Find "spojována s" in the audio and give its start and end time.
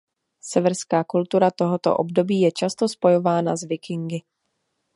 2.89-3.63